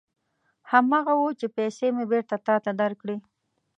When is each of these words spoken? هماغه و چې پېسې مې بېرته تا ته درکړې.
هماغه 0.71 1.13
و 1.17 1.23
چې 1.39 1.47
پېسې 1.55 1.87
مې 1.95 2.05
بېرته 2.11 2.35
تا 2.47 2.55
ته 2.63 2.71
درکړې. 2.81 3.17